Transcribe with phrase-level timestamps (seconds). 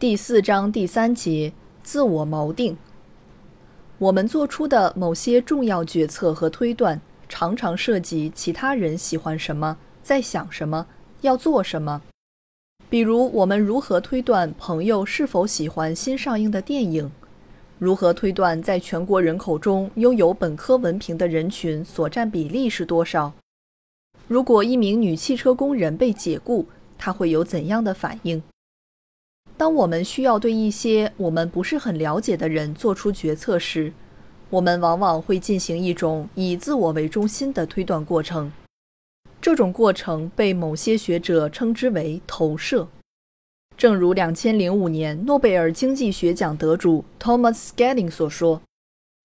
[0.00, 2.74] 第四章第三节：自我锚定。
[3.98, 10.86] 我们做出的某些重要决策和推断，常常涉及其他人喜欢什么，在想什么，
[11.20, 12.00] 要做什么。
[12.88, 17.12] 比如，我们如何推断朋友是否喜欢新上映的电影？
[17.78, 23.34] 如何推断在全国人口中拥有本科文凭的人群所占比例是多少？
[24.26, 26.64] 如果一名女汽车工人被解雇，
[26.96, 28.42] 她会有怎样的反应？
[29.60, 33.92] 当我们需要对一些我们不是很了解的人做出决策时，
[34.48, 38.50] 我们往往会进行一种以自我为中心的推断过程。
[39.38, 42.88] 这种过程被某些学者称之为投射。
[43.76, 48.62] 正如2005年诺贝尔经济学奖得主 Thomas Schelling 所说：“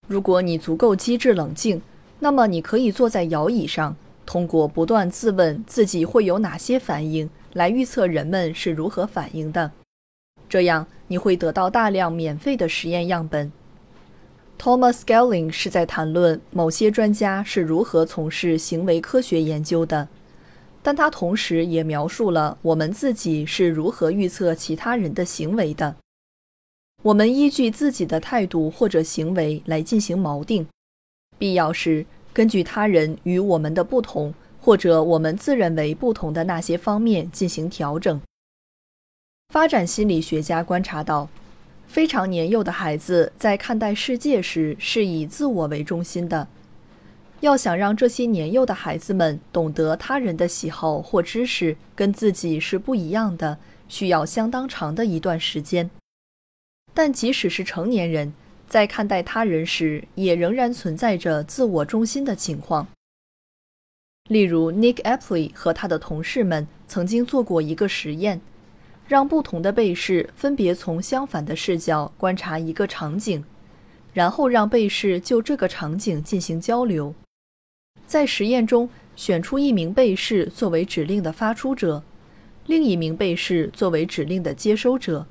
[0.09, 1.81] 如果你足够机智冷静，
[2.19, 9.71] 那么你可以坐在摇椅上，通过不断自问自己会有哪些反应，来预测人们是如何反应的。”
[10.55, 13.51] 这样你会得到大量免费的实验样本。
[14.57, 20.07] Thomas Schelling 是在谈论某些专家是如何从事行为科学研究的，
[20.81, 25.97] 但他同时也描述了我们自己是如何预测其他人的行为的。
[27.03, 30.65] 我们依据自己的态度或者行为来进行锚定，
[31.37, 38.21] 必要时根据他人与我们的不同或者我们自认为不同的那些方面进行调整。
[39.55, 41.29] 发展心理学家观察到，
[41.87, 46.49] 非常年幼的孩子在看待世界时是以自我为中心的。
[47.39, 53.57] 要想让这些年幼的孩子们懂得他人的喜好或知识跟自己是不一样的，
[53.87, 55.89] 需要相当长的一段时间。
[56.93, 58.33] 但即使是成年人，
[58.67, 62.85] 在看待他人时，也仍然存在着自我中心的情况。
[64.27, 68.41] 例如，Nick Epley 和他的同事们曾经做过一个实验。
[69.07, 73.43] 让不同的被试分别从相反的视角观察一个场景，
[74.13, 77.13] 然后让被试就这个场景进行交流。
[78.07, 82.01] 在实验中，选出一名被试作为指令的发出者，
[82.65, 85.25] 另一名被试作为指令的接收者。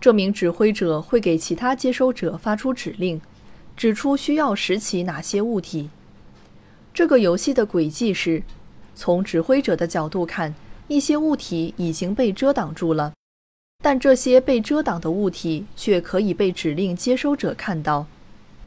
[0.00, 3.20] 这名指挥者会给其他接收者发出指令，
[3.76, 5.90] 指出需要拾起哪些物体。
[6.94, 8.42] 这个游戏的轨迹是：
[8.94, 10.54] 从指挥者的角度看。
[10.88, 13.12] 一些物体已经被遮挡住了，
[13.82, 18.06] 但这些被遮挡的物体却可以被指令接收者看到。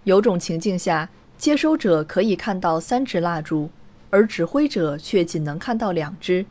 [0.04, 3.70] 有种情境下，接收者可以看到三支蜡烛，
[4.12, 6.46] 而指挥者却仅能看到两支。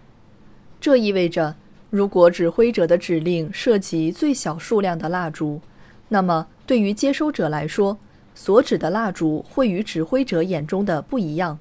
[0.81, 1.55] 这意味着，
[1.89, 5.61] 如果指挥者的指令涉及最小数量的蜡烛，
[6.09, 7.97] 那么对于接收者来说，
[8.35, 11.61] 所指的蜡烛会与指挥者眼中的不一样。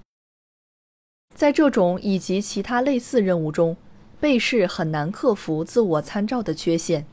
[1.36, 3.78] 在这种以及其他类似任务中，
[4.20, 7.06] 被试很难克服自我参照的缺陷，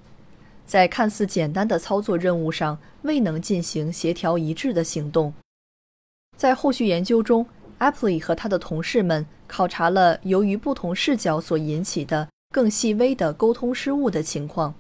[0.65, 5.33] 在看似简单的操作任务上未能进行协调一致的行动。
[6.37, 7.47] 在后续研究中
[7.79, 14.75] ，Apley 和他的同事们考察了由于不同视角所引起的更细微的沟通失误的情况。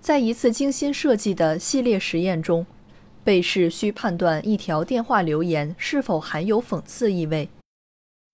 [0.00, 2.66] 在一次精心设计的系列实验中，
[3.22, 7.48] 被试需判断一条电话留言是否含有讽刺意味。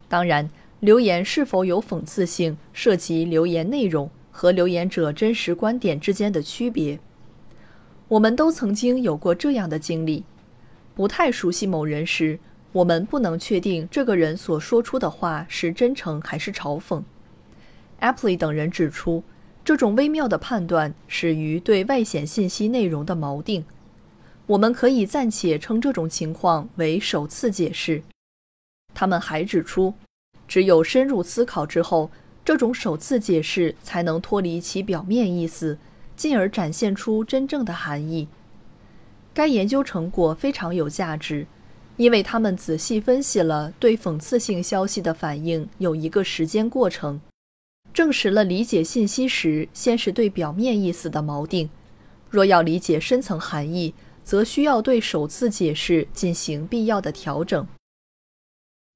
[0.09, 0.49] 当然。
[0.85, 7.01] 留言是否有讽刺性，涉及留言内容和留言者真实观点之间的区别。
[8.07, 10.25] 我们都曾经有过这样的经历：
[10.95, 12.39] 不太熟悉某人时，
[12.73, 17.03] 我们不能确定这个人所说出的话是真诚还是嘲讽。
[18.01, 19.25] Apley 等人指出，
[19.65, 23.65] 这种微妙的判断始于对外显信息内容的锚定。
[24.45, 28.03] 我们可以暂且称这种情况为首次解释。
[28.93, 29.95] 他们还指出。
[30.47, 32.11] 只有深入思考之后，
[32.45, 35.79] 这种首次解释才能脱离其表面意思，
[36.17, 38.29] 进而展现出真正的含义。
[39.33, 41.47] 该研究成果非常有价值，
[41.97, 47.21] 因为他们仔细分析了对讽刺性消息的反应有一个时间过程，
[47.93, 51.69] 证实了理解信息时先是对表面意思的锚定，
[52.31, 57.67] 若要理解深层含义，则需要对首次解释进行必要的调整。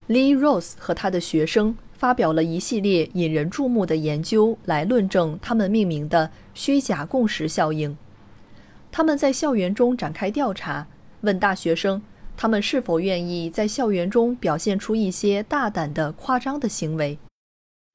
[0.09, 7.95] Lee Rose 和他的学生发表了一系列引人注目的研究，来论证他们命名的虚假共识效应。
[8.91, 10.87] 他们在校园中展开调查，
[11.21, 12.01] 问大学生
[12.39, 17.19] 他们是否愿意在校园中表现出一些大胆的、夸张的行为。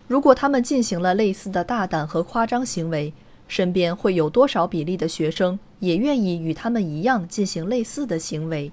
[0.07, 3.11] 如果他们进行了类似的大胆和夸张行为，
[3.47, 8.71] 身边会有多少比例的学生也愿意与他们一样进行类似的行为？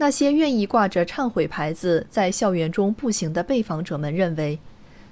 [0.00, 4.60] 那些愿意挂着忏悔牌子在校园中步行的被访者们认为，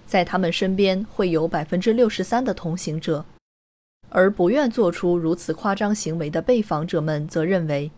[0.07, 3.25] 在他们身边会有百分之六十三的同行者，
[4.11, 7.91] 而不愿做出如此夸张行为的被访者们则认为，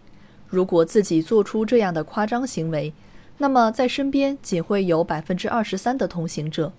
[0.49, 2.95] 如果自己做出这样的夸张行为，
[3.37, 6.73] 那么在身边仅会有百分之二十三的同行者。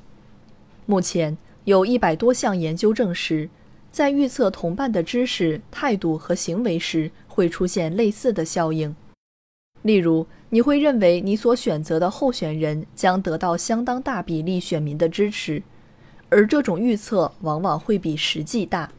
[0.88, 3.48] 目前有一百多项研究证实，
[3.92, 8.96] 在预测同伴的知识、态度和行为时，会出现类似的效应。
[9.84, 15.64] 例如，你会认为你所选择的候选人将得到相当大比例选民的支持，
[16.28, 18.92] 而这种预测往往会比实际大。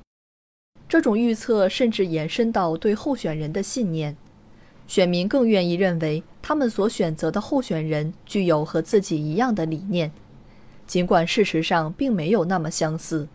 [0.88, 4.16] 这种预测甚至延伸到对候选人的信念，
[4.86, 10.10] 选民更愿意认为他们所选择的候选人具有和自己一样的理念，
[10.86, 13.28] 尽管事实上并没有那么相似。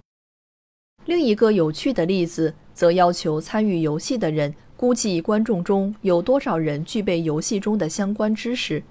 [1.06, 4.56] 另一个有趣的例子则要求参与游戏的人。
[4.78, 8.84] 估计观众中有多少人具备游戏中的相关知识？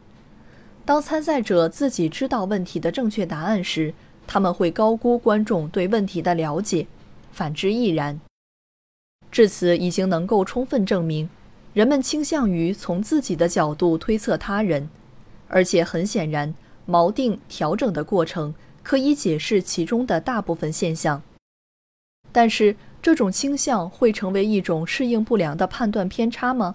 [0.84, 3.92] 当参赛者自己知道问题的正确答案时，
[4.26, 6.86] 他们会高估观众对问题的了解；
[7.32, 8.20] 反之亦然。
[9.30, 11.28] 至此，已经能够充分证明，
[11.72, 14.88] 人们倾向于从自己的角度推测他人，
[15.48, 16.54] 而且很显然，
[16.88, 21.22] 锚定调整的过程可以解释其中的大部分现象。
[22.30, 26.74] 但是，这种倾向会成为一种适应不良的判断偏差吗？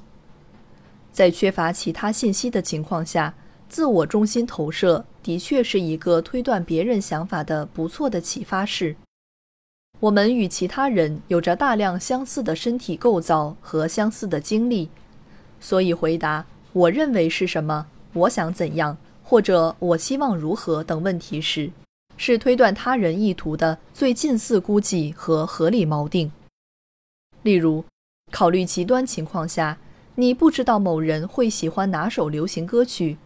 [1.11, 3.33] 在缺乏其他信息的情况下，
[3.67, 8.95] 自我中心投射的确是一个推断别人想法的不错的启发式。
[9.99, 14.87] 我们与其他人有着大量相似的身体构造和相似的经历，
[15.59, 18.95] 所以回答“我认为是什么”“我想怎样”
[19.25, 21.71] 或者“我希望如何”等问题时。
[22.21, 26.29] 是推断他人意图的最近似估计和合理锚定。
[27.43, 27.85] 例如，
[28.29, 29.77] 考虑极端情况下，
[30.15, 33.17] 你不知道某人会喜欢哪首流行歌曲，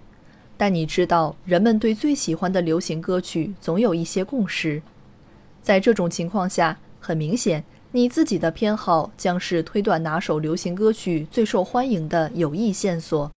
[0.56, 4.84] 但你知道人们对最喜欢的流行歌曲总有一些共识。
[5.64, 7.64] 在这种情况下，很明显，
[7.94, 13.32] 你自己的偏好将是推断哪首流行歌曲最受欢迎的有益线索，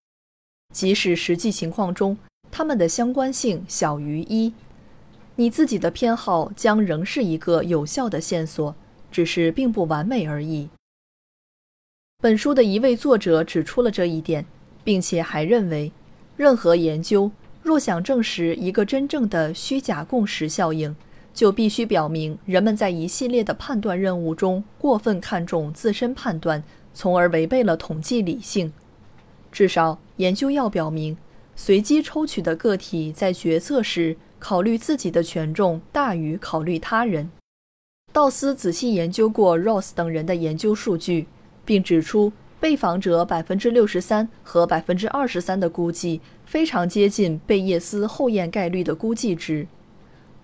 [0.74, 2.18] 即使实际情况中
[2.50, 4.52] 它们的相关性小于一。
[5.38, 8.74] 你自己的偏好将仍是一个有效的线索，
[9.12, 10.70] 只是并不完美而已。
[12.22, 14.46] 本书的一位作者指出了这一点，
[14.82, 15.92] 并且还认为，
[16.38, 17.30] 任何研究
[17.62, 20.96] 若想证实一个真正的虚假共识效应，
[21.34, 28.72] 就必须表明人们在一系列的判断任务中过分看重自身判断，从而违背了统计理性。
[29.52, 31.18] 至少，研究要表明，
[31.54, 34.16] 随机抽取的个体在决策时。
[34.38, 37.30] 考虑自己的权重大于考虑他人。
[38.12, 41.26] 道斯仔细研究过 Ross 等人的研究数据，
[41.64, 49.66] 并指出被访者百分之六十三和百分之二十三的估计非常接近贝叶斯后验概率的估计值。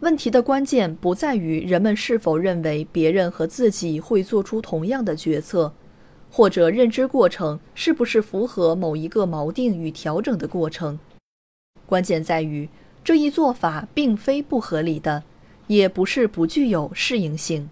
[0.00, 5.72] 问题的关键不在于人们是否认为别人和自己会做出同样的决策，
[6.30, 10.98] 或者认知过程是不是符合某一个锚定与调整的过程，
[11.86, 12.68] 关键在于。
[13.04, 15.24] 这一做法并非不合理的，
[15.66, 17.68] 也不是不具有适应性。